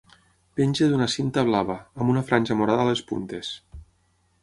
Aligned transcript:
Penja 0.59 0.87
d'una 0.93 1.09
cinta 1.17 1.45
blava, 1.51 1.77
amb 1.99 2.15
una 2.17 2.25
franja 2.31 2.59
morada 2.63 2.87
a 2.87 2.91
les 2.91 3.07
puntes. 3.13 3.57